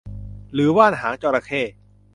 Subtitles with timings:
[0.53, 1.61] หรือว่านหางจระเข้